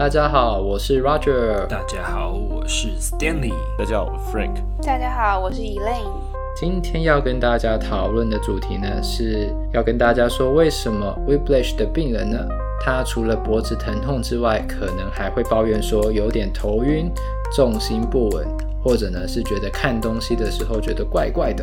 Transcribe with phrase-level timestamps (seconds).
[0.00, 1.66] 大家好，我是 Roger。
[1.66, 3.52] 大家好，我是 Stanley。
[3.76, 4.54] 大家好，我是 Frank。
[4.82, 6.08] 大家好，我是 Elaine。
[6.56, 12.38] 今天要跟大家讨论的主题呢，是要跟大家说，为什么 Whiplash 的病人呢，
[12.82, 17.12] 他除了脖子疼痛之外，可能还会抱怨说有点头晕、
[17.54, 18.48] 重心不稳，
[18.82, 21.62] 或者呢是觉得看东西的时候觉得怪怪的。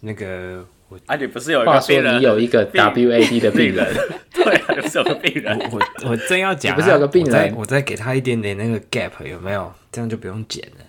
[0.00, 2.12] 那个我啊，你不是有一个病人？
[2.12, 4.02] 话说你有一个 WAD 的病人，病
[4.44, 5.58] 对、啊，不是有个病人。
[5.72, 9.72] 我我，我正要讲、啊，不是有个病人，我再我再给他一点点那个 gap 有没有？
[9.90, 10.84] 这样就不用剪了。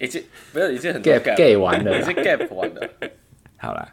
[0.00, 2.88] 已经没有，已经很 gap gap 完了，已经 gap 完了。
[3.56, 3.88] 好了，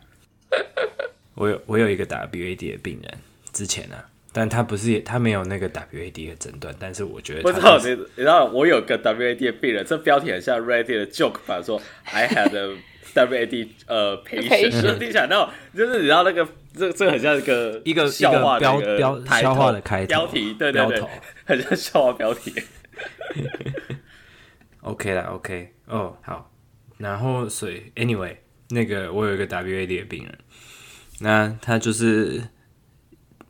[1.36, 3.12] 我有我有一个 WAD 的病人，
[3.54, 4.06] 之前呢、啊。
[4.34, 11.62] 但他不是，他没有那个 WAD 的诊断，但是我觉得不知道你，你知道我有个 WAD 的病人，这标题很像 Reddit 的 joke 吧？
[11.62, 12.78] 说 I had a
[13.14, 21.04] WAD 呃 patient，听起来那就是你知道那个这这很像一个一个笑话标标笑话的开头标题，对对对，
[21.46, 22.54] 很像笑话标题。
[24.82, 26.52] OK 啦，OK 哦、oh, 好，
[26.98, 28.38] 然后所以 Anyway
[28.70, 30.38] 那个我有一个 WAD 的病人，
[31.20, 32.42] 那他就是。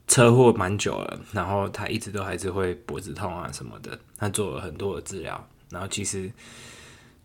[0.07, 3.97] 车祸蛮久了，然后他一直都还是会脖子痛啊什么的。
[4.17, 6.29] 他做了很多的治疗，然后其实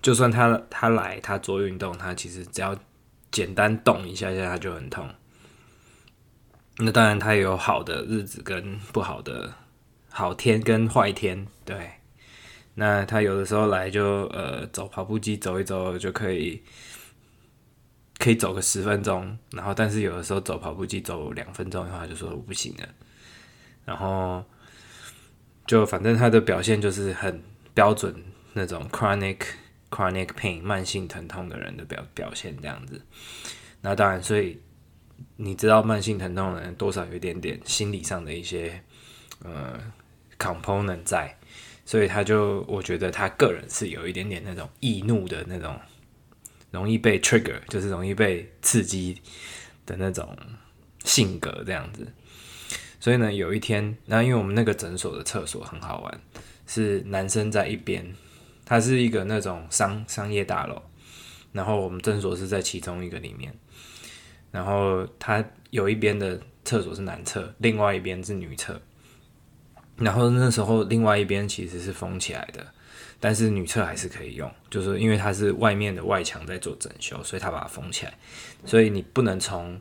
[0.01, 2.77] 就算他他来他做运动，他其实只要
[3.31, 5.09] 简单动一下下他就很痛。
[6.79, 9.53] 那当然他也有好的日子跟不好的
[10.11, 11.93] 好天跟坏天，对。
[12.75, 16.63] 那他有的时候来就呃走跑步机走一走就可以。
[18.19, 22.89] 可以走个十分钟，然后但是有的时候走跑步机走两分钟的话，就说我不行了。
[23.85, 24.43] 然后
[25.67, 27.43] 就反正他的表现就是很
[27.75, 28.15] 标准
[28.55, 29.37] 那种 chronic
[29.91, 33.01] chronic pain 慢性疼痛的人的表表现这样子。
[33.81, 34.61] 那当然，所以
[35.37, 38.83] 你知道慢性疼痛的人多少有一点点心理上的一些
[39.43, 39.81] 呃
[40.39, 41.37] component 在，
[41.85, 45.79] 所以他就我觉得他个人是有一点点那种易怒的那种。
[46.73, 49.23] 容易被 trigger，就是容易被刺激
[49.87, 50.37] 的那种
[51.05, 52.07] 性格这样子。
[53.01, 56.21] 所以呢，有一天，那因为我们那个诊所的厕所很好玩，
[56.67, 58.05] 是男生在一边，
[58.67, 60.83] 它是一个那种商商业大楼，
[61.53, 63.55] 然后我们诊所是在其中一个里面，
[64.51, 68.79] 然后它有一边的厕所是男厕，另外一边是女厕，
[69.97, 72.67] 然后那时候另外一边其实是封起来的。
[73.19, 78.13] 但是女厕还是可以用，就是因为它是外面的外墙在做整修，所以它把它封起来，
[78.67, 79.81] 所以你不能从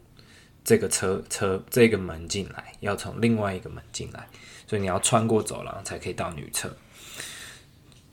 [0.64, 4.26] 这个车车这个门进来，要从另外一个门进来，
[4.66, 6.78] 所以你要穿过走廊才可以到女厕。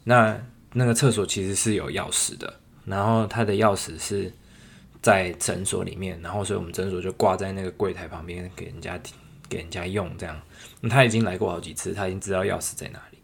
[0.02, 0.36] 那
[0.72, 2.52] 那个厕所其实是有钥匙的，
[2.84, 4.32] 然后他的钥匙是
[5.00, 8.98] 在诊所里面，然后所以我们诊所就挂在那个柜台旁边给人家
[9.48, 10.40] 给人家用这样。
[10.90, 13.18] 他已经来过好几次，他已经知道钥匙在哪里，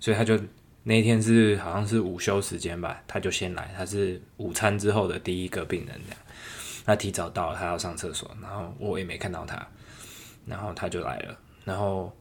[0.00, 0.38] 所以他就。
[0.84, 6.18] 那天是好像是午休时间吧，他就先来，他是午餐之后的第一个病人这样，
[6.84, 9.64] 他提早到了，他要上厕所，然后我也没看到他，
[10.44, 12.12] 然后他就来了，然后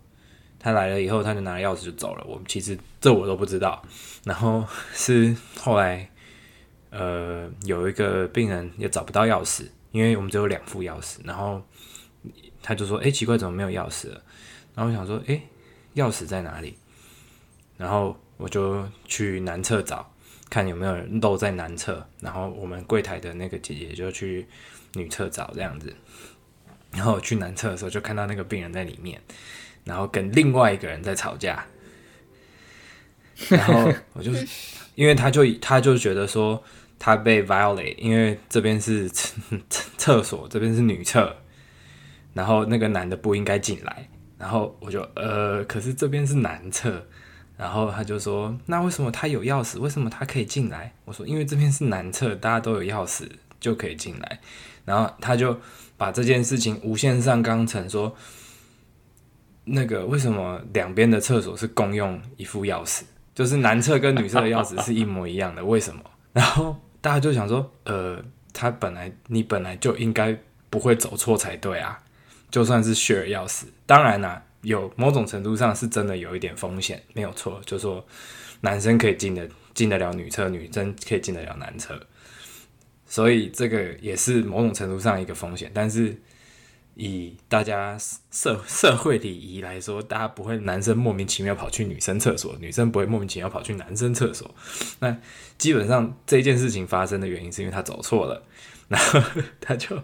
[0.61, 3.83] 他来了以后，他就拿了钥匙就走了，我其实这我都不知道，
[4.23, 4.63] 然后
[4.93, 6.09] 是后来，
[6.91, 11.61] 呃，有一个病人也找不到钥匙，因为我们只有两副钥匙，然后
[12.61, 14.09] 他就说，哎，奇怪，怎么没有钥匙？
[14.75, 15.41] 然后我想说，哎，
[15.95, 16.77] 钥匙在哪里？
[17.77, 18.15] 然后。
[18.37, 20.11] 我就去男厕找，
[20.49, 24.47] 看有没有人漏在男厕，然后我们柜台的那个姐姐就去
[24.95, 25.95] 女厕找这样子。
[26.89, 29.21] 然后去男厕的时候，就看到那个病人在里面，
[29.83, 31.65] 然后跟另外一个人在吵架。
[33.49, 34.31] 然后我就，
[34.95, 36.63] 因为他就他就觉得说
[36.99, 39.09] 他被 violate，因为这边是
[39.97, 41.35] 厕所，这边是女厕，
[42.33, 44.07] 然后那个男的不应该进来。
[44.37, 47.05] 然后我就呃，可是这边是男厕。
[47.57, 49.77] 然后他就说：“那为什么他有钥匙？
[49.79, 53.29] 为什么他可以进来？”我说：“因为这边是男厕，大家都有钥匙
[53.59, 54.39] 就可以进来。”
[54.83, 55.55] 然后他就
[55.95, 58.15] 把这件事情无限上纲成说
[59.63, 63.01] ：“那个为什么两边的厕所是共用一副钥匙？
[63.33, 66.01] 就是男厕跟女厕的钥匙是一模一样的，为什么？”
[66.33, 68.23] 然后大家就想说：“呃，
[68.53, 70.37] 他本来你本来就应该
[70.69, 71.99] 不会走错才对啊，
[72.49, 78.05] 就算是 share 钥匙，当然啦。”有某种程度上是真的有一点风险，没有错，就说
[78.59, 81.99] 男生可以进得进得了女厕，女生可以进得了男厕，
[83.07, 85.71] 所以这个也是某种程度上一个风险。
[85.73, 86.15] 但是
[86.95, 87.97] 以大家
[88.31, 94.53] 社社会礼仪来说，大家不会男生莫名其妙跑去女生厕所，女生不会莫名其妙跑去男生厕所。
[94.99, 95.15] 那
[95.57, 98.43] 基本上这件事情发生的原因是因为他走错了，
[98.89, 99.21] 然后
[99.61, 99.97] 他就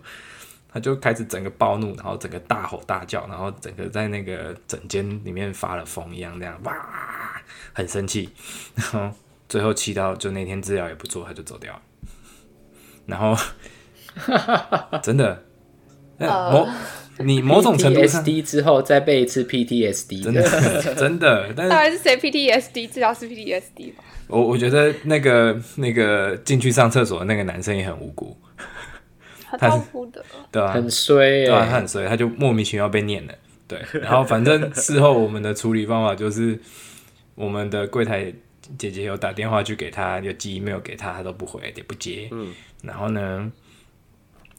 [0.71, 7.41] 他就开始整个暴怒，然后整个大吼大叫，然后整个在那个整间里面发了疯一样，这样哇，
[7.73, 8.29] 很生气，
[8.75, 9.11] 然后
[9.49, 11.81] 最后气到就那天治疗也不做，他就走掉了。
[13.05, 13.37] 然后
[15.03, 15.46] 真的。
[16.51, 16.67] 某
[17.19, 20.43] 你某种程度上 PTSD 之后再背一次 PTSD，真的
[20.95, 22.87] 真的，但是到底是谁 PTSD？
[22.87, 24.03] 治疗是 PTSD 吗？
[24.27, 28.37] 我我觉得那个那个进去上厕所的那个男生也很无辜，
[29.45, 33.33] 很痛苦的，对啊，很衰，对啊，他很衰，他就莫名其妙被念了，
[33.67, 36.59] 对，然后反正事后我们的处理方法就是，
[37.35, 38.31] 我们的柜台
[38.77, 42.53] 姐姐有打电话去给他，有寄 email 给他，他都不回，也不接，嗯，
[42.83, 43.51] 然后呢？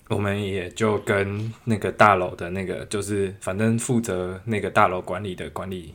[0.08, 5.92] 我们也就跟那个大楼的那个，就是反正负责那个大楼管理的管理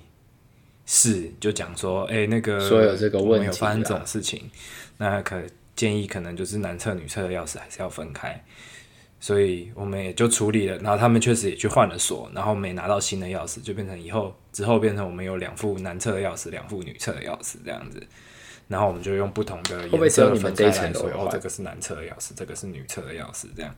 [0.85, 4.49] 室，就讲说，哎、欸，那个说有这个问题，发生这种事情，
[4.97, 5.41] 那可
[5.75, 8.39] 建议可能就是男厕女厕的钥匙还是要分开，
[9.19, 10.77] 所以我们也就处理了。
[10.77, 18.05] 然后他们确实也去换了锁，然后没拿到新的钥匙，就变成以后之后变成我们有两副男厕的钥匙，两副女厕的钥匙这样子。
[18.67, 23.73] 然后我们就用不同的颜色分开来说，哦，这个是男厕的钥匙，这个是女厕的钥匙，这样。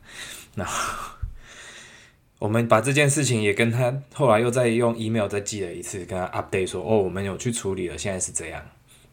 [0.56, 1.14] 然后
[2.40, 8.64] 我们把这件事情也跟他后来又再用 email 再寄了一次，跟他 update 说，哦，我们有去处理了，现在是这样。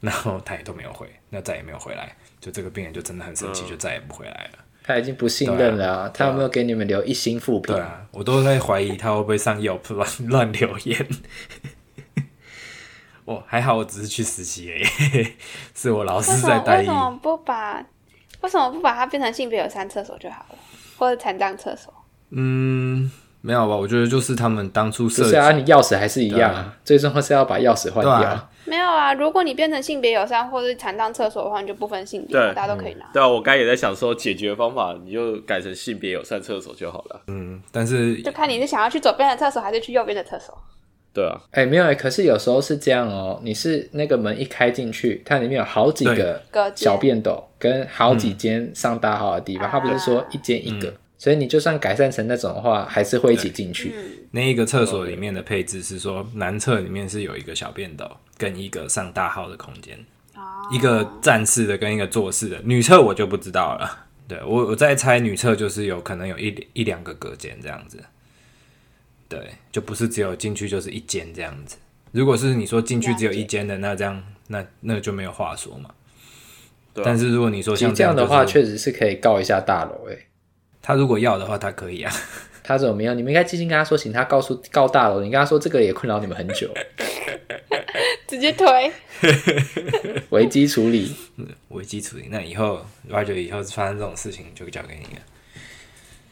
[0.01, 4.59] 然后他也都没有回，那再也没有回来，就这个病人就真的很生气，就再也不回来了。
[4.83, 7.73] 他已经不信任了，啊，他有没有给你们留一星负评？
[7.73, 11.07] 对啊，我都在怀疑他会不会上 Yelp 乱乱留言。
[13.25, 15.27] 哦，还好我只是去实习而已，
[15.75, 16.79] 是我老师在带。
[16.79, 17.85] 为什么不把
[18.41, 20.57] 为什么不把它变成性别友善厕所就好了，
[20.99, 21.93] 或者残障厕所？
[22.31, 23.11] 嗯，
[23.41, 23.77] 没有吧？
[23.77, 28.13] 我觉得就是他们当初设计啊，你钥匙还是一样啊，啊最终是要把钥匙换掉。
[28.13, 33.05] 啊没有啊，如果你变成性别友善或是残障厕所的话，你就不分性别，大家都可以拿。
[33.13, 37.23] 对啊，我刚才也在想说解决方法，你就改成性别友善厕所就好了。
[37.27, 40.57] 嗯，但是就看你是想要去左边的厕所还是去右边的厕所。
[41.15, 46.43] 对啊，哎、欸，没有哎、欸，可是有时候是这样哦、喔，你是那个门一开进去，它里面有好几个
[46.75, 53.95] 小便斗跟好几间上大号的地方，嗯、它不是说一间一个，嗯、所以你就算改善成那种的话，还是会一起进去。
[54.31, 59.99] 那一个厕所里面的配置是说，男厕里面是有一个小便斗跟一个上大号的空间，
[60.35, 60.41] 哦、
[60.73, 62.59] 一个站式的跟一个坐式的。
[62.65, 68.03] 女厕我就不知道了，对，我我在猜女厕就是有可能有一一两个隔间这样子。
[69.33, 71.77] 对，就不是只有进去就是一间这样子。
[72.13, 75.91] 如果是你说进去只有一间的，那这样那那就没有话说嘛。
[76.95, 80.11] 对但是如果你说像这样，这样的话，确实是可以告一下大楼。
[80.11, 80.17] 哎，
[80.83, 82.13] 他如果要的话，他可以啊。
[82.63, 83.17] 他怎么样？
[83.17, 85.21] 你们应该积极跟他说，请他告诉告大楼。
[85.21, 86.73] 你跟他说这个也困扰你们很久，
[88.29, 88.93] 直接推
[90.31, 91.13] 危机处理，
[91.71, 92.29] 危机处理。
[92.31, 95.23] 那以后 Roger 以后发生这种事情就交给你了。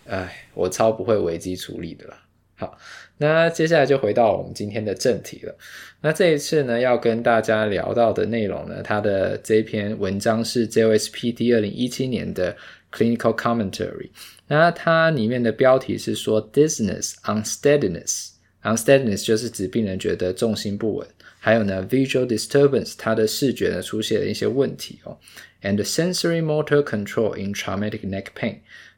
[0.06, 2.17] 哎，我超不会危机处理的啦。
[2.60, 2.76] 好，
[3.16, 5.56] 那接下来就回到我们今天的正题了。
[6.02, 12.54] 那这一次呢，要跟大家聊到的内容呢，它的这篇文章是 JOSPT 二零一七年的
[12.92, 14.10] Clinical Commentary。
[14.46, 18.32] 那它里面的标题是说 Dizziness, Unsteadiness,
[18.62, 21.08] Unsteadiness 就是指病人觉得重心不稳，
[21.38, 25.16] 还有呢 Visual Disturbance，它的视觉呢出现了一些问题哦。
[25.62, 28.56] And Sensory Motor Control in Traumatic Neck Pain，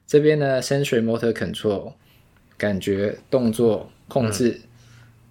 [0.09, 1.93] 这边呢 Sensory Motor Control。
[2.63, 4.61] 感觉动作控制，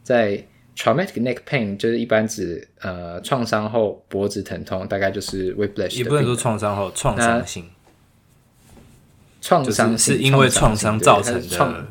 [0.03, 0.43] 在
[0.75, 5.97] traumatic neck pain 就是一般指呃创伤后脖子疼痛，大概就是 whiplash。
[5.97, 7.69] 也不能说创伤后创伤性，
[9.41, 11.35] 创伤是因为创伤造成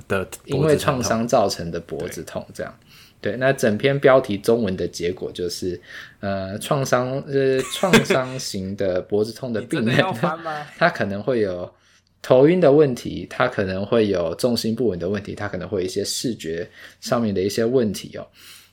[0.06, 2.74] 的的，因为创伤造成的脖子痛这样。
[3.22, 5.80] 对，那整篇标题中文的结果就是
[6.20, 10.04] 呃创伤呃创伤型的脖子痛的病人，
[10.76, 11.72] 他可能会有。
[12.22, 16.68] 头晕的问题，它可能会有重心不稳的问题，它可能会有一些视觉
[17.00, 18.26] 上面的一些问题哦。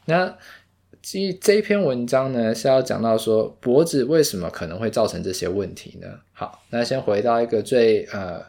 [0.05, 0.35] 那
[1.01, 6.07] 这这一篇文章呢，是要讲到说脖子为什么可能会造成这些问题呢？
[6.33, 8.43] 好，那先回到一个最呃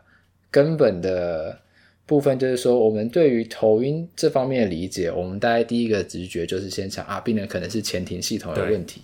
[0.51, 1.57] 根本的
[2.05, 9.03] 部分，就是说我们对于头晕这方面的理解，我们大概第一个直觉就是先想啊，病人可能是前庭系统的问题。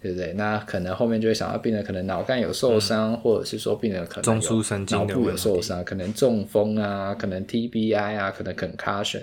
[0.00, 0.32] 对不对？
[0.34, 9.22] 那可能后面就会想到病人可能脑干有受伤，嗯、或者是说病人可能有脑部有受伤，可能中风啊，可能 TBI 啊，可能 concussion。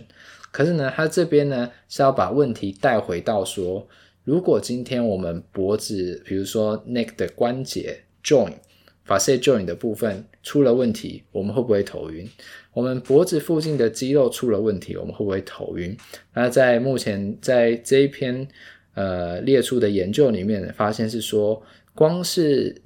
[0.51, 3.87] 可是呢，他这边呢是要把问题带回到说，
[4.23, 12.29] 如果今天我们脖子，比如说 neck 的关节 joint，facet joint 的部分出了问题，我们会不会头晕？
[12.73, 15.95] 我们脖子附近的肌肉出了问题，我们会不会头晕？
[16.33, 18.47] 那在目前在这一篇
[18.93, 21.61] 呃列出的研究里面，发现是说，
[21.93, 22.81] 光是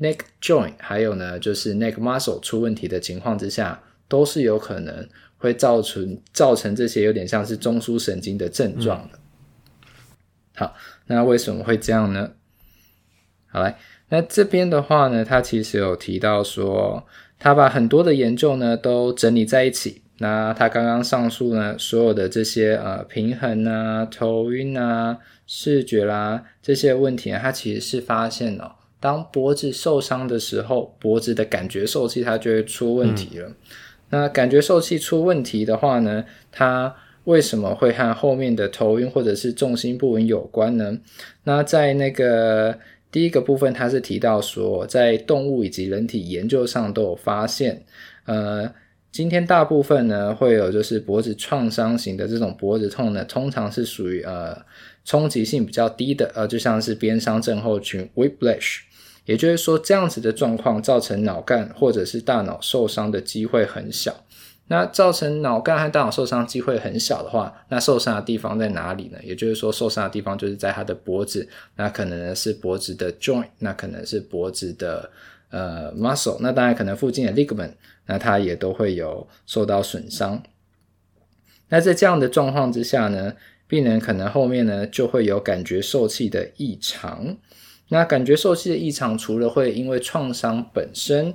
[0.00, 9.18] neck joint 还有呢就是 neck muscle 出问题的情况之下，都是有可能会造成造成这些有点像是中枢神经的症状的。
[10.54, 10.74] 好，
[11.06, 12.32] 那为什么会这样呢？
[13.46, 13.78] 好来。
[14.08, 17.06] 那这边的话呢，他其实有提到说，
[17.38, 20.01] 他把很多的研究呢都整理在一起。
[20.18, 33.48] 那他刚刚上述呢所有的这些呃平衡啊、头晕啊、视觉啦这些问题呢，他其实是发现哦，当脖子受伤的时候，脖子的感觉受器它就会出问题了。
[33.48, 33.54] 嗯、
[34.10, 40.98] 那感觉受器出问题的话呢，它为什么会和后面的头晕或者是重心不稳有关呢？
[41.44, 42.78] 那在那个。
[43.12, 47.84] 第一个部分，它是提到说，在动物以及人体研究上都有发现，
[48.24, 48.72] 呃，
[49.12, 54.56] 今天大部分呢会有就是脖子创伤型的这种脖子痛呢，通常是属于呃
[55.04, 58.78] 冲击性比较低的，呃，就像是边伤症候群 （whiplash），
[59.26, 64.24] 也就是说这样子的状况造成脑干或者是大脑受伤的机会很小。
[64.68, 69.18] 那造成脑干和大脑受伤机会很小的话，那受伤的地方在哪里呢？
[69.22, 75.10] 也就是说，受伤的地方就是在他的脖子，那可能是脖子的 joint，那可能是脖子的
[75.52, 77.74] 呃 muscle，那当然可能附近的 ligament，
[78.06, 80.42] 那它也都会有受到损伤。
[81.68, 83.34] 那在这样的状况之下呢，
[83.68, 87.36] 病人可能后面呢就会有感觉受器的异常。
[87.88, 91.34] 那感觉受器的异常，除了会因为创伤本身，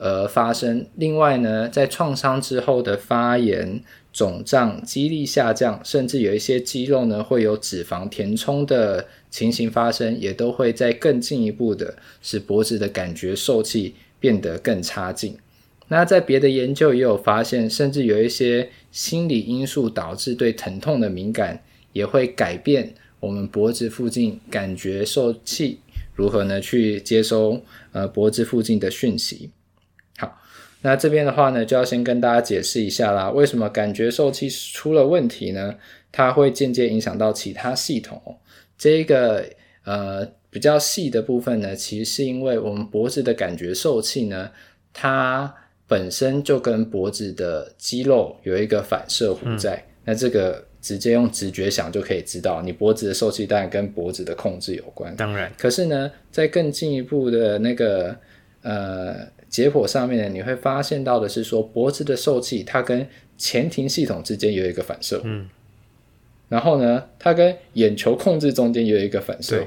[0.00, 0.86] 而发生。
[0.96, 3.80] 另外呢，在创伤之后的发炎、
[4.12, 15.36] 肿胀、肌力下降，甚至有一些肌肉呢会有脂肪填充的情形发生，也都会再更进一步的使脖子的感觉受器变得更差劲。
[15.88, 25.80] 那在别的研究也有发现，甚至有一些心理因素导致对疼痛的敏感，也会改变我们脖子附近感觉受器
[26.14, 27.60] 如何呢去接收
[27.92, 29.50] 呃脖子附近的讯息。
[30.82, 35.74] 那这边的话呢，就要先跟大家解释一下啦，为什么感觉受器出了问题呢？
[36.10, 38.20] 它会间接影响到其他系统。
[38.78, 39.44] 这个
[39.84, 44.50] 呃比较细的部分呢，其实是因为我们脖子的感觉受器呢，
[44.94, 45.54] 它
[45.86, 49.76] 本身就跟脖子的肌肉有一个反射弧在。
[49.76, 55.14] 嗯、那这个直接用直觉想就可以知道，你脖子的受器当然跟脖子的控制有关。
[55.14, 58.16] 当然，可是呢，在更进一步的那个
[58.62, 59.28] 呃。
[59.50, 65.48] 解剖上面呢，你会发现到的是说，脖子的受气它跟前庭系统之间有一个反射弧，嗯，
[66.48, 69.66] 然后呢，它跟眼球控制中间有一个反射弧，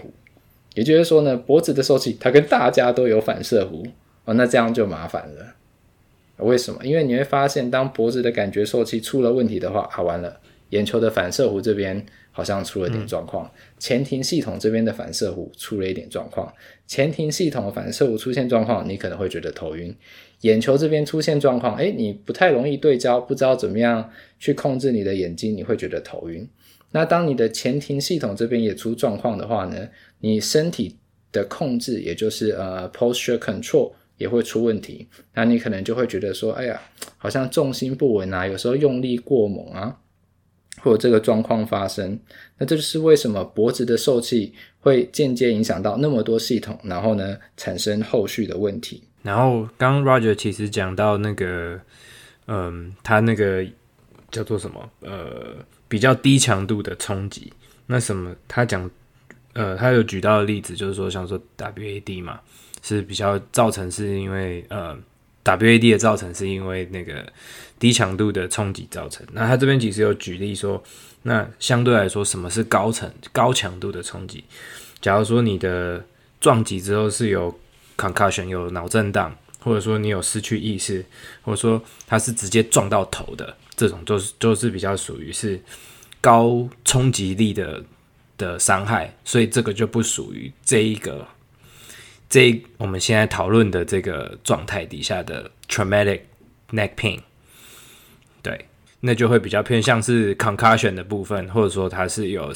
[0.74, 3.86] 也就是说呢，脖子的受气它跟大家都有反射弧
[4.26, 5.56] 哦，那这样就麻烦了。
[6.38, 6.80] 为什么？
[6.84, 12.04] 因为你会发现，当脖子的感觉受气出了问题的话，啊完了，眼球的反射弧这边。
[12.36, 16.52] 好像出了点状况，前庭系统这边的反射弧出了一点状况，
[16.88, 19.96] 前庭系统反射弧出现状况，你可能会觉得头晕。
[20.42, 24.10] 眼球这边出现状况，诶，你不太容易对焦，不知道怎么样
[24.40, 26.46] 去控制你的眼睛，你会觉得头晕。
[26.92, 29.88] 那当你的前庭系统这边也出状况的话呢，
[30.20, 30.98] 你身体
[31.32, 36.82] 的控制，也就是呃 posture control 也会出问题，那你可能就会觉得说，哎呀，
[37.18, 40.00] 好像重心不稳啊，有时候用力过猛啊。
[40.80, 42.20] 会有这个状况发生，
[42.58, 49.04] 那这就是为什么脖子的受气会间接影响到那么多系统，然后呢，产生后续的问题。
[49.22, 51.80] 然后刚 Roger 其实讲到那个，
[52.48, 53.66] 嗯，他那个
[54.32, 54.90] 叫做什么？
[55.02, 55.56] 呃，
[55.88, 57.54] 比较低强度的冲击。
[57.86, 58.36] 那什么？
[58.48, 58.90] 他讲，
[59.54, 62.40] 呃，他有举到的例子就是说，像说 WAD 嘛，
[62.82, 64.98] 是比较造成是因为呃。
[65.46, 67.22] WAD 的造成是因为那个
[67.84, 69.28] 低强度的冲击造成。
[69.34, 70.82] 那他这边其实有举例说，
[71.24, 74.42] 那相对来说，什么是高层高强度的冲击？
[75.02, 76.02] 假如说你的
[76.40, 77.54] 撞击之后是有
[77.98, 81.06] concussion 有脑震荡，或者说你有失去意识，
[81.42, 85.62] 或者说它是直接撞到头的，这种就是就是比较属于是
[86.22, 87.84] 高冲击力的
[88.38, 91.28] 的伤害，所以这个就不属于这一个。
[92.30, 96.22] 这我们现在讨论的这个状态底下的 traumatic
[96.72, 97.20] neck pain，
[98.44, 98.66] 对，
[99.00, 102.54] 那就会比较偏向是 concussion 的部分，或者说它是有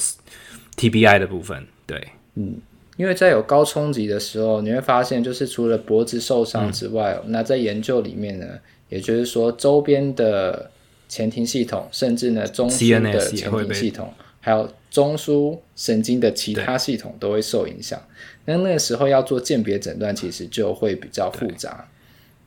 [0.76, 2.00] TBI 的部分，对，
[2.36, 2.60] 嗯，
[2.96, 8.46] 因为在有高冲击的时候，你会发现，就是除了脖子受伤之外，嗯，那在研究里面呢，
[8.88, 10.70] 也就是说周边的
[11.08, 18.00] 前庭系统，甚至呢中枢的前庭系统，还有中枢神经的其他系统都会受影响。
[18.44, 21.86] 那那个时候要做鉴别诊断，其实就会比较复杂。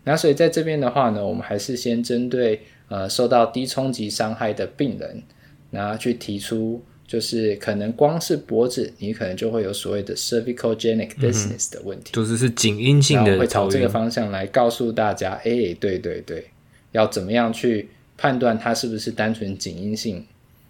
[0.04, 2.60] 那所以在这边的话呢，我们还是先针对
[2.92, 5.24] 呃受到低冲击伤害的病人，
[5.72, 16.50] 然后去提出，就是可能光是脖子，你可能就会有所谓的 cervical genic dizziness 的问题，就是是颈因性的，会朝这个方向来告诉大家，哎，对对对，
[16.92, 20.26] 要怎么样去判断它是不是单纯颈因性，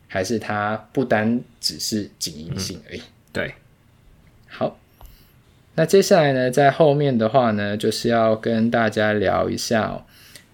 [0.08, 3.00] 还是它不单只是颈因性而已。
[3.00, 3.54] 嗯、对，
[4.48, 4.78] 好。
[5.74, 10.04] 那接下来呢，在后面的话呢，就是要跟大家聊一下哦。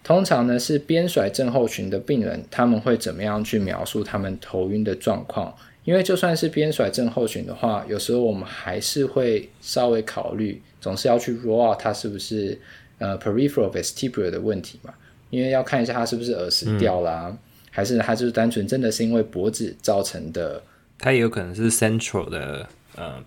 [0.07, 5.53] 通常呢是边甩症候群的病人，他们会怎么样去描述他们头晕的状况？
[5.83, 12.57] 因为就算是边甩症候群的话，有时候我们还是会稍微考虑，总是要去 rule out 它是不是
[12.99, 14.93] 呃 peripheral vestibular 的问题嘛？
[15.29, 17.37] 因为要看一下它是不是耳石掉啦，嗯、
[17.69, 20.63] 还是它就是单纯真的是因为脖子造成的？
[20.97, 23.21] 它也有可能是 central 的呃。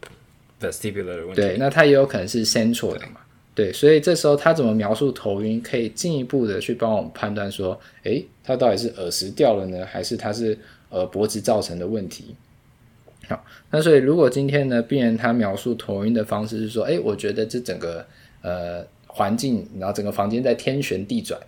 [0.61, 3.23] vestibular 的问题，对，那它也有可能是 central 的嘛，
[3.61, 10.57] 对，所以这时候他怎么描述头晕，可以进一步的去帮我们判断说，诶，他到底是耳石掉了呢，还是他是
[10.89, 12.35] 呃脖子造成的问题？
[13.29, 18.07] 好，那所以如果今天呢，病人他描述头晕的方式是说，诶，我觉得这整个
[18.41, 21.39] 呃环境，然后整个房间在天旋地转，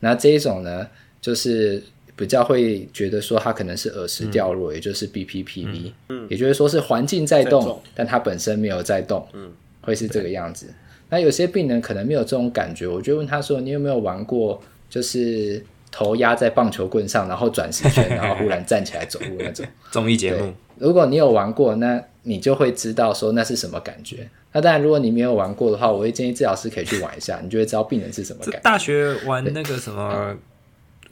[0.00, 0.88] 那这一种呢，
[1.20, 1.82] 就是。
[2.16, 9.50] 比较会觉得说他可能是耳石掉落，嗯、也就是 BPPV，嗯，也就是说是环境在动，在但它本身没有在动，嗯，
[9.80, 10.66] 会是这个样子。
[11.10, 24.28] 那有些病人可能没有这种感觉，我就问他说：“你有没有玩过，就是头压在棒球棍上，然后转十圈，然后忽然站起来走路那种 综艺节目？”如果你有玩过，那你就会知道说那是什么感觉。
[24.52, 28.60] 那当然，如果你没有玩过的话，我会建议治疗师可以去玩一下，你就会知道病人是什么感觉。
[28.60, 30.34] 大学玩那个什么？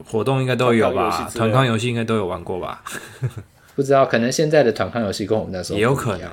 [0.07, 2.85] 活动应该都有吧，团康游戏应该都有玩过吧？
[3.75, 6.31] 不知道，可能现在的团康游戏跟我们那时候也有可能。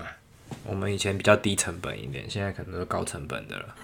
[0.66, 3.76] 我们以前比较低成本一点，现在可能都是高成本的了。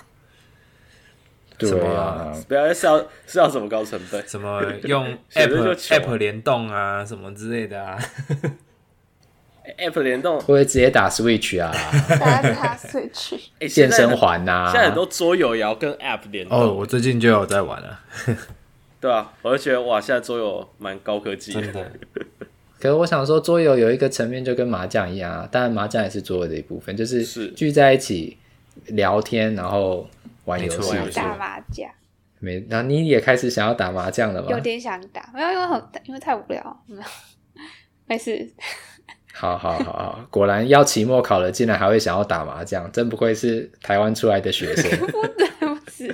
[1.57, 4.27] 对啊，不要是要是要什么高成本？
[4.27, 7.99] 什么用 App App 联动啊，什么之类的啊？
[9.77, 11.71] App 联动会不会直接打 Switch 啊？
[12.19, 13.39] 打打 Switch，
[13.69, 14.69] 健身环呐？
[14.71, 16.59] 现在很多桌游也要跟 App 联动。
[16.59, 17.99] 哦，我最近就有在玩了。
[18.99, 21.61] 对啊，我就觉得哇，现在桌游蛮高科技的。
[21.71, 21.91] 的
[22.81, 28.35] 可是我想说，桌游有一个层面就跟麻将一样啊，当然麻将也是桌游的一部分，就是聚在一起
[28.87, 30.09] 聊天，然后
[30.45, 31.87] 玩游戏，打麻将。
[32.39, 34.47] 没，然后你也开始想要打麻将了吗？
[34.49, 37.03] 有点想打，没有，因为很因为太无聊，没有，
[38.07, 38.51] 没事。
[39.33, 44.89] 好好好好，果然要期末考了，竟然还会想要打麻将，真不愧是台湾出来的学生。
[45.07, 46.13] 不是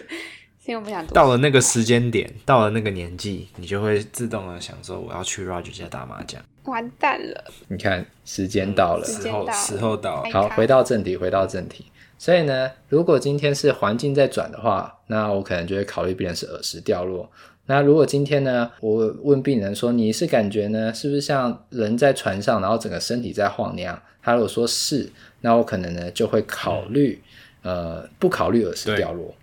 [0.81, 1.07] 不想。
[1.07, 6.41] 到了那个时间点，到了那个年纪，你就会自动的想说，我要去 Roger 家打麻将。
[6.71, 7.43] 完蛋了！
[7.67, 10.29] 你看，时间到了，时候时候到了。
[10.31, 11.85] 好，回到正题，回到正题。
[12.17, 17.29] 所以呢，如果今天是环境在转的话，那我可能就会考虑病人是耳石掉落。
[17.67, 24.01] 那如果今天呢，我问病人说，你是感觉呢，是不是像人在船上，然后整个身体在晃那样？
[24.23, 25.09] 他如果说是，
[25.41, 27.21] 那我可能呢就会考虑，
[27.63, 29.33] 嗯、呃，不考虑耳石掉落。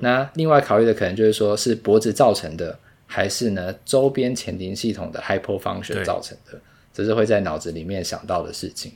[0.00, 6.58] 那另外考虑的可能就是说，是脖子造成的，还是呢周边前庭系统的 hypofunction 造成的，
[6.94, 8.92] 这是会在脑子里面想到的事情。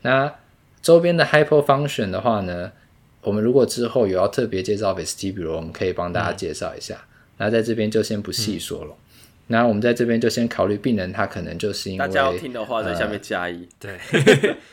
[0.00, 0.32] 那
[0.80, 2.72] 周边的 hypofunction 的话呢，
[3.20, 6.94] 我们如果之后有要特别介绍 vestibular，我们可以帮大家介绍一下。
[6.94, 8.90] 嗯、那在这边就先不细说了。
[8.90, 8.96] 嗯、
[9.48, 13.98] 那我们在这边就先考虑病人他可能就是因为大家要听的话，在下面加一， 对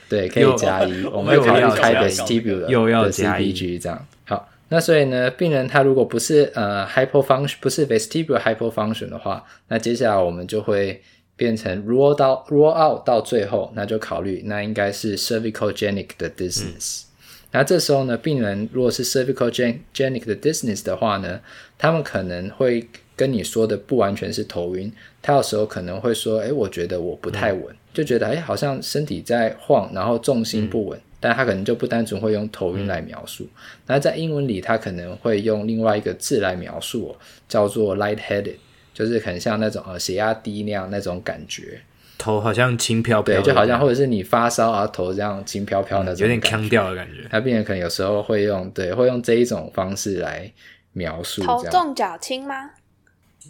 [0.07, 4.49] 对，可以加一， 我们会考虑开 vestibular 又要加一 CPG 这样好。
[4.69, 11.01] 那所以呢，病人他如果不是呃 hypofunction 不是 vestibular hypofunction 的话，那接下来我们就会
[11.39, 17.03] 变成 rule out rule out 到最后，那就考虑那应该是 cervical genic 的 dizziness。
[17.51, 21.39] 那、嗯、这时候呢，病人如果是 cervical genic 的 dizziness 的话呢，
[21.77, 30.99] 他们可能会跟你说的不完全是头晕，他有时候可能会说，哎，我觉得我不太稳，嗯、就觉得哎好像身体在晃，然后重心不稳。
[30.99, 33.49] 嗯但他可能就不单纯会用头晕来描述，嗯、
[33.87, 37.13] 那在英文里他可能会用另外一个字来描述，
[37.49, 38.55] 叫做 lightheaded，
[38.99, 41.79] 就是很像那种呃血压低那样那种感觉，
[42.17, 47.25] 头好像轻飘飘，对，就好像或者是你发烧啊头这样轻飘飘那种、嗯，有点腔调的感觉。
[47.31, 50.51] 他病人可能有时候会用对，会用这一种方式来
[50.91, 52.71] 描述，头重脚轻吗？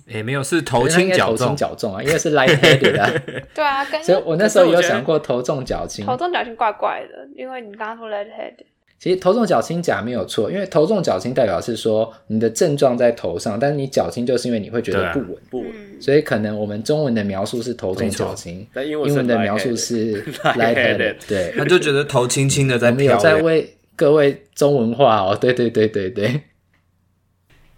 [0.05, 3.09] 也、欸、没有，是头轻脚重，脚重啊，因为是 lightheaded 啊。
[3.55, 6.05] 对啊，所以我那时候有想过头重脚轻。
[6.05, 8.65] 头重脚轻怪怪的，因为你刚刚说 lightheaded。
[8.99, 16.01] 其实头重脚轻假没有错，因为头重脚轻代表是说你的症状在头上，但是你脚轻就是因为你会觉得不稳，啊、不稳。
[16.01, 21.15] 所以可能我们中文的描述是头重脚轻，但英文的描述是 lightheaded。
[21.29, 22.93] 对，他就觉得头轻轻的在飘。
[22.93, 26.41] 我们有在为各位中文化哦，对对对对对。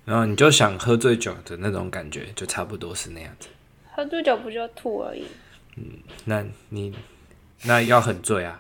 [0.04, 3.48] 然后你就想喝醉酒的那种感觉，就差不多是那样子。
[3.94, 5.24] 喝醉酒不就吐而已？
[5.78, 5.84] 嗯，
[6.26, 6.92] 那你
[7.66, 8.60] 那要很醉啊。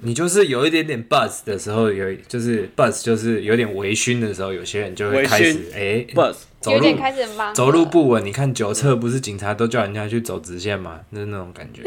[0.00, 8.24] 你就是有一点点 buzz 的时候，有就是 buzz，就是有点微醺的时候，有些人就会开始哎 buzz，走路开始忙，走路不稳。
[8.24, 11.00] 你看酒测不是警察都叫人家去走直线吗？
[11.12, 11.82] 就是那种感觉。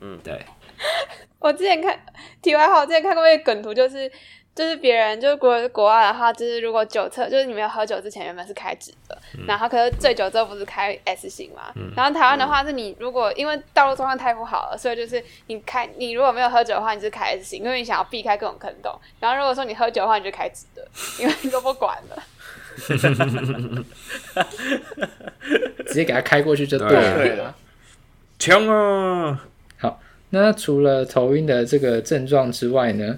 [0.00, 0.40] 嗯，对。
[1.38, 1.98] 我之前看，
[2.42, 4.10] 题外话，我之前看过一个梗图，就是。
[4.58, 11.72] 就是别人，就是国国外的话，就是如果酒测，就是你没有喝酒之前原本是开直的，嗯、然后可是醉酒之后不是开 S 型嘛？
[11.76, 18.92] 嗯、然后台湾的话是你如果因为道路状况太不好了，所以就是你开你如果没有喝酒的话，你是开 S 型，因为你想要避开各种坑洞。
[19.20, 20.84] 然后如果说你喝酒的话，你就开直的，
[21.20, 22.20] 因为你都不管了，
[25.86, 27.54] 直接给他开过去就对了。
[28.40, 29.46] 强啊！
[29.78, 33.16] 好，那除了头晕的这个症状之外呢？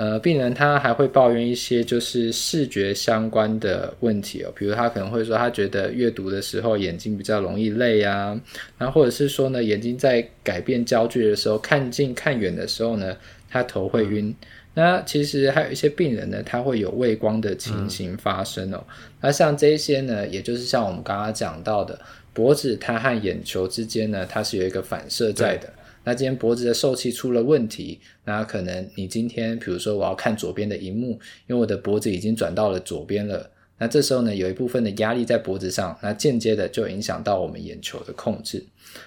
[0.00, 8.40] 呃，病人他还会抱怨一些就是视觉相关的问题哦，比如他可能会说他觉得阅读的时候眼睛比较容易累啊，
[8.78, 13.14] 然后或者是说呢，眼睛在改变焦距的时候，看近看远的时候呢，
[13.50, 14.28] 他头会晕。
[14.28, 14.34] 嗯、
[14.72, 18.82] 那其实还有一些病人呢，他会有畏光的情形发生哦。
[18.88, 22.00] 嗯、那像这些呢，也就是像我们刚刚讲到的，
[22.32, 25.70] 脖子它和眼球之间呢，它是有一个反射在的。
[26.02, 31.10] 那今天脖子的受气出了问题，那可能你今天比如说我要看左边的荧幕，
[31.46, 38.64] 因为我的脖子已经转到了左边了，那这时候呢，有一部分的压力在脖子上，那间接的就影响到我们眼球的控制。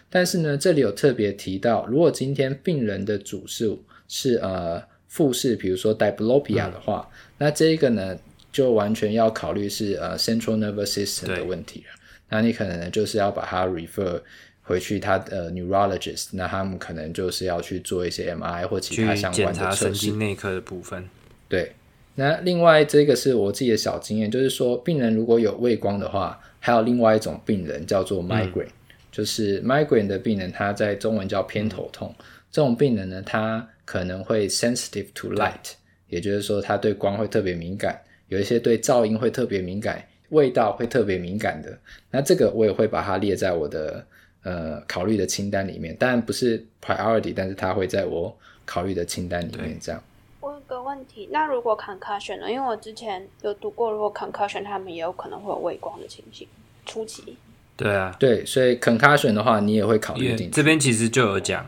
[0.10, 8.16] 但是呢，这里有特别提到，如果今天病人的主诉是呃复视，比如说 diplopia 的话，嗯、那这一个呢
[8.52, 12.00] 就完全要考虑是呃 central nervous system 的问题了。
[12.30, 14.22] 那你可能呢就是要把它 refer。
[14.66, 21.08] 回去他的 neurologist，那他们可能就是要去做一些 MRI 或其他相关的神经内科的部分。
[21.50, 21.74] 对，
[22.16, 28.72] 那另外这个是我自己的小经验，就是说病人如果有畏光的话，还有另外一种病人叫做 migraine，、嗯、
[29.12, 32.16] 就是 migraine 的病人，他在中文叫偏头痛。
[32.18, 35.74] 嗯、这种病人呢，他可能会 sensitive to light，
[36.08, 38.00] 也就是说他对光会特别敏感，
[38.30, 41.78] 有一些对噪音会特别敏感，味道会特别敏感的。
[42.10, 44.06] 那这个我也会把它列在我的。
[44.44, 49.78] 呃，考虑的清单里面，当然不是 priority，但是它会在我考虑的清单里面。
[49.80, 50.02] 这样。
[50.42, 52.52] 我有个问题，那如果 concussion 呢？
[52.52, 56.46] 因为我之前有读过，如果 concussion，他们也有可能会有畏光的情形，
[56.86, 57.38] 初期。
[57.78, 60.50] 对啊，对，所以 concussion 的话，你也会考虑进去。
[60.50, 61.66] 这边其实就有讲，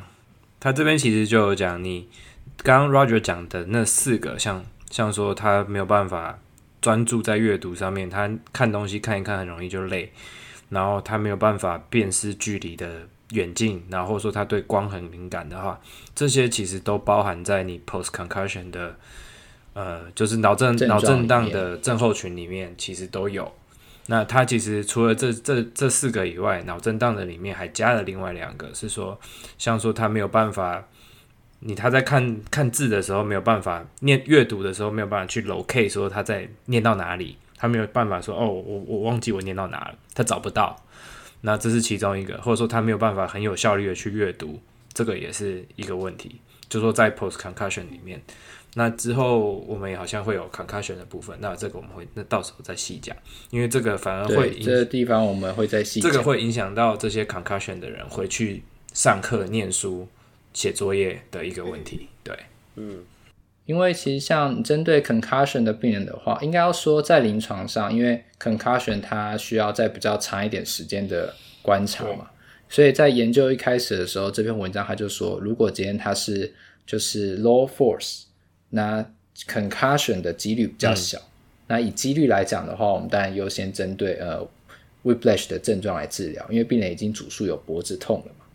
[0.59, 2.09] 他这边其实就有讲，你
[2.57, 6.39] 刚刚 Roger 讲的那四个，像像说他没有办法
[6.81, 10.11] 专注在阅读上面，他看东西看一看很容易就累。
[10.75, 15.79] 然后他没有办法辨识距离的远近，然后说他对光很敏感的话，
[16.13, 18.93] 这些其实都包含在你 post concussion 的，
[19.73, 23.49] 呃，就是脑震脑震荡的症候群里面，其实都有。
[24.07, 29.17] 那他其实除了这这这四个以外，脑震荡的里面还加了另外两个，是说
[29.57, 30.83] 像说他没有办法，
[31.61, 37.37] 你他在看看字的时候没有办法念阅读的时候没有办法去 locate 说他在念到哪里。
[37.57, 40.75] 他没有办法说哦，我我忘记我念到哪了，他找不到。
[41.41, 44.59] 那这是其中一个，或者说他没有办法很有效率的去阅读，
[44.93, 46.41] 这个也是一个问题。
[46.67, 48.19] 就说在 post concussion 里面，
[48.73, 53.15] 那之后我们也好像会有 concussion 的部分，那这个我们会那到时候再细讲，
[53.51, 58.63] 因为这个反而会这个地方我们会再细讲，这个会影响到这些 concussion 的人回去
[58.93, 60.07] 上课、念书、
[60.53, 62.09] 写作业的一个问题。
[62.23, 62.35] 对，
[62.75, 63.03] 嗯。
[63.65, 72.29] 因为其实像针对 concussion 的病人的话，应该要说在临床上，因为 concussion 它需要在比较长一点时间的观察嘛，
[72.69, 76.53] 所以在研究一开始的时候，这篇文章他就说，如果今天它是
[76.85, 78.23] 就是 low force，
[78.69, 79.03] 那
[79.47, 81.17] concussion 的几率比较小。
[81.17, 81.31] 嗯、
[81.67, 84.47] 那以几率来讲的话，我们当然优先针对呃
[85.03, 88.45] whiplash 的症状来治疗，因为病人已经主诉有脖子痛了嘛。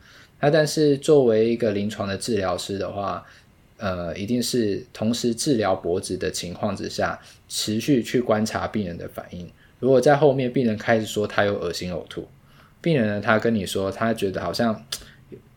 [0.43, 3.27] 那但是作为一个临床的治疗师的话，
[3.81, 9.49] 呃，一定是同时治疗脖子的情况之下，持续去观察病人的反应。
[9.79, 12.29] 如果在后面病人开始说他有恶心呕吐，
[12.83, 14.85] 病人呢，他跟你说他觉得好像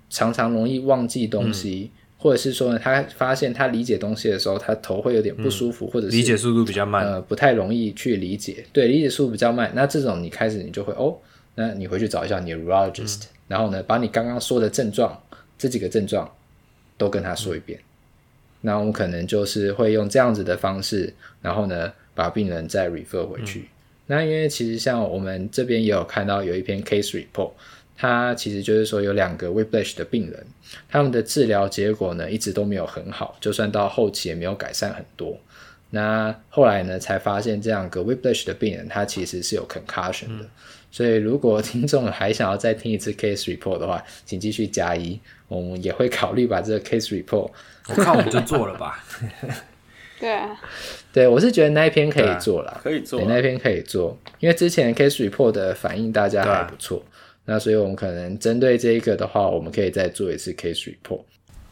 [0.09, 8.65] 常常容易忘记东西，嗯、或者是说呢，他发现他理解东西的时候，他头会有点不舒服，嗯、或者是理解速度比较慢，呃，不太容易去理解。
[8.71, 11.17] 对，理解速度比较慢，那这种你开始你就会哦，
[11.55, 15.21] 那你回去找一下你的 neurologist，、嗯、然后呢，把你刚刚说的症状
[15.57, 16.33] 这几个症状
[16.97, 17.77] 都跟他说一遍。
[17.77, 17.83] 嗯
[18.65, 23.60] 那我们可能就是会用这样子的方式，然后呢，把病人再 refer 回去。
[23.60, 23.67] 嗯、
[24.08, 27.52] 那因为其实像我们这边也有看到有一篇 case report，
[27.97, 30.45] 它其实就是说有两个 whiplash 的病人，
[30.89, 35.38] 他们的治疗结果呢一直都没有很好，就算到后期也没有改善很多。
[35.89, 40.43] 那后来呢，才发现这两个 whiplash 的病人，他其实是有 concussion 的。
[40.43, 40.49] 嗯、
[40.89, 47.52] 所以如果 听众还想要再听一次 case report 的话，请继续加一，我们也会考虑把这个 case report，
[47.89, 49.04] 我看我们就做了吧。
[50.19, 50.58] 对啊，
[51.12, 61.24] 对，我是觉得那一篇可以做了，啊，可以做，那一篇可以做，因为之前 case report 的反应大家还不错，啊、那所以我们可能针对这一个的话，我们可以再做一次 case report。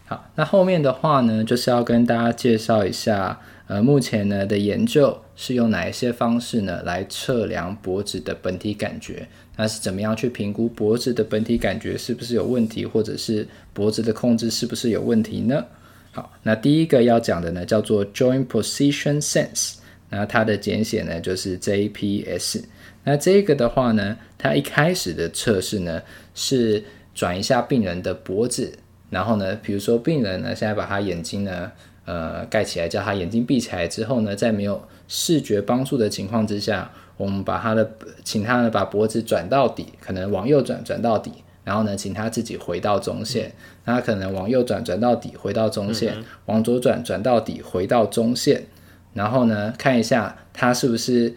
[0.06, 9.26] 好，那后面的话呢，就是要跟大家介绍一下，呃，目前呢的研究是用哪一些方式呢来测量脖子的本体感觉？
[9.56, 15.65] 那是怎么样去评估脖子的本体感觉是不是有问题，或者是脖子的控制是不是有问题呢？
[16.12, 19.76] 好，那第一个要讲的呢叫做 Joint Position Sense，
[20.10, 22.63] 那它的简写呢就是 JPS。
[23.04, 26.02] 那这个的话呢，它一开始的测试呢
[26.36, 26.84] 是
[27.15, 28.78] 转一下病人的脖子。
[29.10, 31.69] 然后呢，比如说病人呢，现在把他眼睛呢，
[32.06, 37.91] 呃，盖起来，叫他眼睛闭起来之后呢，在没有视觉帮助的情况之下，我们把他的，
[38.24, 41.32] 请他呢把脖子转到底，可能往右转转到底，
[41.71, 43.49] 然后呢，请他自己回到中线，
[43.86, 48.65] 那他可能往右转转到底，回到中线，嗯、往左转转到底，回到中线，
[49.13, 51.34] 然后呢，看一下他是不是。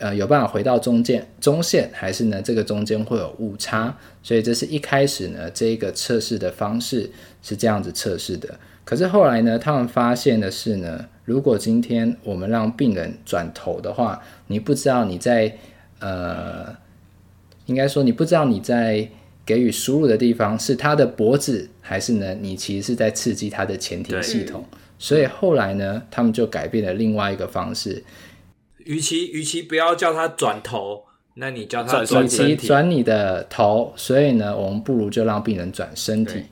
[0.00, 2.40] 呃，有办法回到中间中线，还是呢？
[2.40, 7.10] 这个中间会有误差，所以这是一开始呢，这个测试的方式
[7.42, 8.48] 是这样子测试的。
[8.84, 15.52] 可是后来呢，他们发现的是呢，如果今天我们让病人转头的话，你不知道你在
[15.98, 16.76] 呃，
[17.66, 19.10] 应该说你不知道你在
[19.48, 24.62] 给予输入的地方是他的脖子，还是呢，你其实是在刺激他的前庭系统。
[24.98, 28.04] 所以后来呢，他们就改变了另外一个方式。
[28.84, 31.04] 与其与其不要叫他转头，
[31.36, 33.94] 那你叫他转身体，转你的头。
[33.96, 36.42] 所以呢，我们不如就让病人转身体，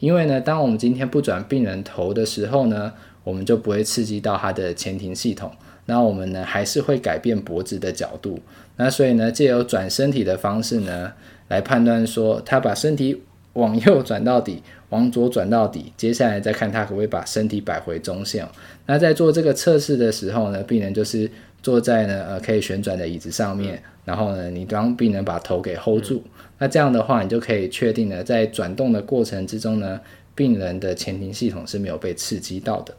[0.00, 5.52] 因为呢，当我们今天不转病人头的时候呢，我们就不会刺激到他的前庭系统。
[5.86, 8.40] 那我们呢，还是会改变脖子的角度。
[8.76, 11.12] 那所以呢，借由转身体的方式呢，
[11.50, 13.20] 来判断说他把身体
[13.52, 18.48] 往右转到底，往左转到底，接下来再看他可不可以把身体摆回中线。
[18.86, 21.30] 那在做这个测试的时候呢，病人就是。
[21.62, 26.22] 坐在呢呃可以旋转的椅子上面，然后呢，你当病人把头给 hold 住，
[26.56, 30.00] 那这样的话，你就可以确定呢，在转动的过程之中呢，
[30.34, 32.94] 病人的前庭系统是没有被刺激到的。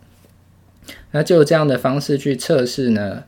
[1.09, 3.23] 那就这样的方式去测试呢，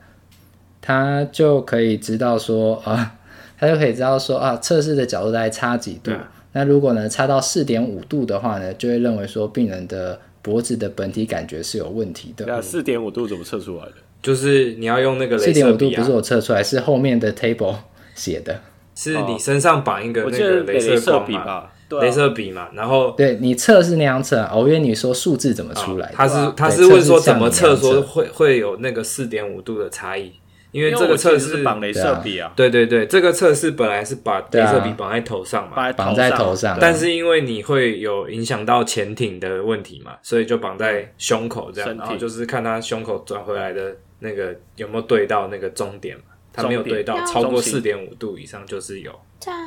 [0.79, 3.15] 他就可以知道说啊，
[3.63, 6.11] 他就可以知道说啊，测试的角度大概差几度。
[6.11, 6.19] 嗯、
[6.51, 12.45] 那如果呢差到四点五度的话呢，就会认为说病人的脖子的本体感觉是有问题的。
[12.45, 13.93] 那四点五度怎么测出来的？
[14.21, 17.73] 就是你要用那个四点五度不是我测出来，是后面的 table
[18.15, 18.59] 写的，
[18.95, 26.15] 是你身上绑一个那个镭射笔吧，镭射笔嘛，然后对你测是那样测，我约你说数字怎么出来的？
[26.15, 30.33] 他是他是问说怎么测说会会有那个四点五度的差异？
[30.73, 43.95] 因为这个测试是绑镭射笔啊，对对对，这个测试本来是把镭射笔绑在头上嘛，绑在头上，但是因为你会有影响到前庭的问题嘛，所以就绑在胸口这样，然后就是看他胸口转回来的。
[44.25, 46.23] 那个有没有对到那个终点嘛？
[46.53, 49.11] 他没有对到，超过四点五度以上就是有。
[49.37, 49.59] 这样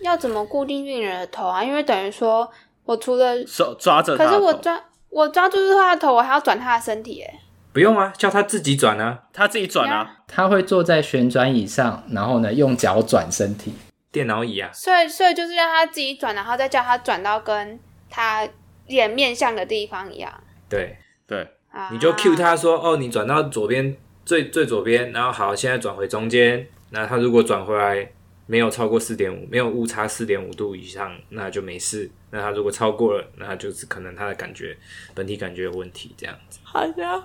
[0.00, 1.62] 要怎么固定病人的头啊？
[1.62, 2.50] 因为等于说
[2.86, 7.40] 我除了手抓着，可是我抓我抓住他的头，我还要转他的身体，哎，
[7.72, 13.74] 不用啊，叫他自己转啊，他自己转啊，他会坐在旋转椅上，然后呢用脚转身体，
[14.10, 14.70] 电脑椅啊。
[14.72, 17.78] 所以所以就是让他自己转，然后再叫他转到跟
[18.08, 18.48] 他
[18.86, 20.32] 脸面向的地方一样。
[20.68, 21.46] 对对。
[21.92, 26.66] 你就 cue 他说：“哦，你转到左边最最左边，然后好，现在转回中间。
[26.90, 28.10] 那他如果转回来
[28.50, 32.10] 没有超过四点五，没有误差四点五度以上，那就没事。
[32.32, 34.76] 那他如果超过了，那就是可能他的感觉
[35.14, 36.58] 本体感觉有问题，这样子。
[36.64, 37.22] 好的，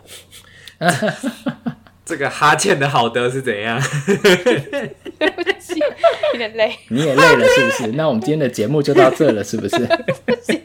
[2.06, 3.82] 这个哈欠的好的是怎样？
[4.06, 5.80] 对不起，
[6.34, 6.78] 有点累。
[6.90, 7.88] 你也累了是不是？
[7.94, 9.78] 那我们今天的节目就到这了，是不是？
[10.28, 10.62] 不行。”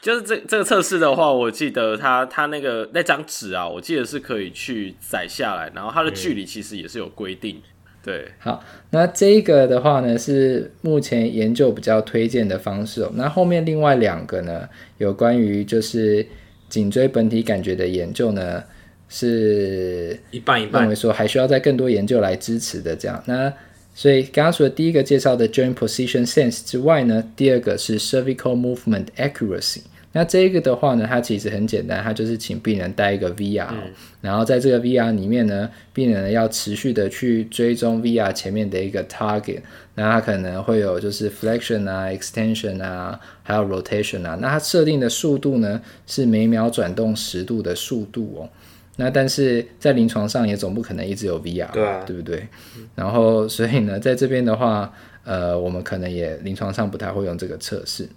[0.00, 7.56] 就是这这个测试的话，我记得它它那个那张纸啊，我记得是可以去载下来，然后它的距离其实也是有规定。
[7.56, 7.62] 嗯、
[8.08, 13.12] 对，好，那这个的话呢，是目前研究比较推荐的方式哦。
[13.14, 14.66] 那后面另外两个呢，
[14.96, 16.26] 有关于就是
[16.70, 18.64] 颈椎本体感觉的研究呢，
[19.10, 23.22] 是一半一半，认为说还需要再更多研究来支持的这样。
[23.26, 23.52] 那
[23.94, 29.82] 所以刚刚除了第一个介绍的 Joint Position Sense 之外呢，第二个是 Cervical Movement Accuracy。
[30.12, 33.92] 那这个的话呢，它其实很简单，它就是请病人戴一个 VR，嗯，
[34.22, 39.60] 然后在这个 VR 里面呢，病人呢要持续的去追踪 VR 前面的一个 target，
[39.96, 48.48] 那它可能会有就是 flexion 啊、extension 啊，还有 rotation 啊，那它设定的速度呢是每秒转动十度的速度哦。
[48.96, 52.48] 那但是在临床上也总不可能一直有 VR，对啊，对不对？
[52.96, 54.92] 然后所以呢，在这边的话，
[55.22, 58.08] 呃，我们可能也临床上不太会用这个测试。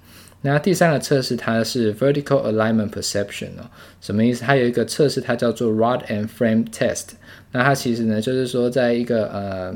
[0.43, 3.69] 那第三个测试它是 Vertical Alignment Perception 哦，
[4.01, 4.43] 什么意思？
[4.43, 7.10] 它有一个测试，它叫做 Rod and Frame Test。
[7.51, 9.75] 那它其实呢，就是说在一个呃，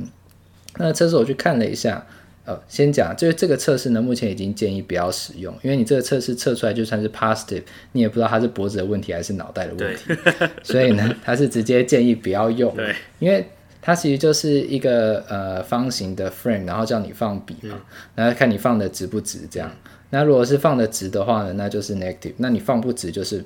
[0.77, 2.05] 那个测试我去看了一下，
[2.45, 10.15] 呃，先讲，就是这个测试呢，目前已经建议不要使用，因为你这个测试测出来就算是 positive，你也不知道它是脖子的问题还是脑袋的问题，
[10.63, 13.45] 所以呢，它是直接建议不要用，对，因为
[13.85, 17.81] 它其实就是一个呃方形的 frame，然后叫你放笔嘛，嗯、
[18.15, 19.69] 然后看你放的直不直这样。
[20.09, 22.33] 那如果是放的直的话呢，那就是 negative。
[22.37, 23.45] 那你放不直就是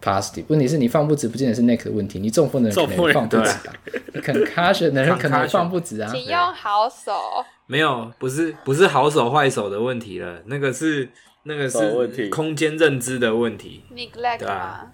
[0.00, 0.44] positive。
[0.46, 2.20] 问题是你放不直，不见得是的问题。
[2.20, 3.74] 你中风的人可能放不直啊，
[4.14, 6.08] 你 concussion 的人可能放不直啊。
[6.12, 7.12] 请用好手。
[7.66, 11.08] 没有，不是不是好手坏手的问题了，那个是
[11.42, 13.82] 那个是空间认知的问题。
[13.92, 14.92] neglect 对啊，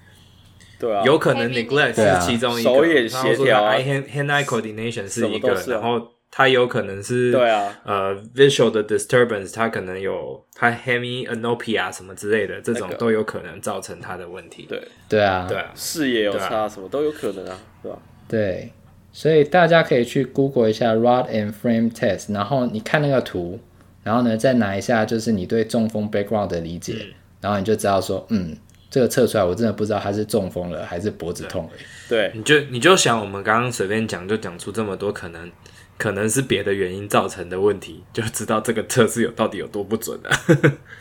[0.78, 2.70] 对啊，有可能 neglect 是其中一个。
[2.70, 6.08] 手眼协调，eye hand hand eye coordination 是一个，然后。
[6.30, 14.66] 它有可能是对啊，呃，visual 的 disturbance，它可能有它 hemianopia 什么之类的，这种都有可能造成它的问题。
[14.68, 17.98] 对，对啊，对啊，视野有差，啊、什么都有可能啊，对吧？
[18.28, 18.70] 对，
[19.10, 23.58] 所以大家可以去 Google 一下 rod and frame test，然后你看那个图，
[24.04, 28.54] 然后呢再拿一下就是你对中风 background 的理解，嗯、然后你就知道说，嗯，
[28.90, 31.70] 这个测出来我真的不知道他是中风了还是脖子痛了。
[32.08, 35.50] 对，你就你就想我们刚刚随便讲就讲出这么多可能。
[35.98, 40.38] 可能是别的原因造成的问题，就知道这个测试有到底有多不准了、啊。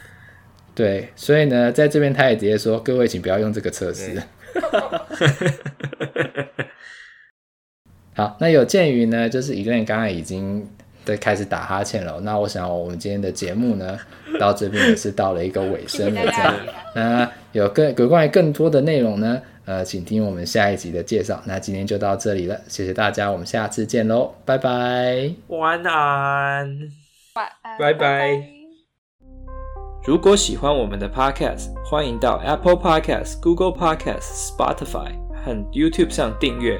[0.73, 4.19] 对，所以呢，在这边他也直接说：“各位，请不要用这个测试。
[4.55, 4.55] 嗯
[8.17, 10.67] ”好，那有鉴于呢，就是 Elaine 刚刚已经
[11.07, 12.19] 在开始打哈欠了。
[12.19, 13.97] 那我想，我们今天的节目呢，
[14.37, 16.21] 到这边也是到了一个尾声了。
[16.21, 16.53] 这样，
[16.93, 19.41] 那有更有关于更多的内容呢？
[19.63, 21.41] 呃，请听我们下一集的介绍。
[21.45, 26.91] 那今天就到这里了，谢谢大家，我们下次见喽，拜拜，晚安，
[27.35, 28.43] 晚安，拜拜。
[30.05, 35.11] 如果喜欢我们的 Podcast，欢迎到 Apple Podcast、Google Podcast、Spotify
[35.43, 36.79] 和 YouTube 上订阅，